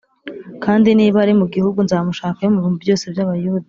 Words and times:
kandi 0.63 0.89
niba 0.99 1.17
ari 1.23 1.33
mu 1.39 1.45
gihugu 1.55 1.77
nzamushakayo 1.85 2.47
mu 2.51 2.57
bihumbi 2.59 2.83
byose 2.85 3.05
by’Abayuda. 3.13 3.59